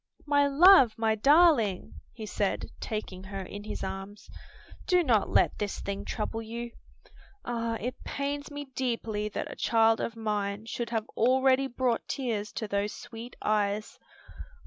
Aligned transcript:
"My 0.25 0.47
love, 0.47 0.97
my 0.97 1.13
darling!" 1.13 2.01
he 2.11 2.25
said, 2.25 2.71
taking 2.79 3.23
her 3.25 3.43
in 3.43 3.63
his 3.65 3.83
arms, 3.83 4.31
"do 4.87 5.03
not 5.03 5.29
let 5.29 5.59
this 5.59 5.79
thing 5.79 6.05
trouble 6.05 6.41
you. 6.41 6.71
Ah, 7.45 7.75
it 7.79 8.03
pains 8.03 8.49
me 8.49 8.65
deeply 8.73 9.29
that 9.29 9.51
a 9.51 9.55
child 9.55 10.01
of 10.01 10.15
mine 10.15 10.65
should 10.65 10.89
have 10.89 11.07
already 11.09 11.67
brought 11.67 12.07
tears 12.07 12.51
to 12.53 12.67
those 12.67 12.91
sweet 12.93 13.35
eyes." 13.43 13.99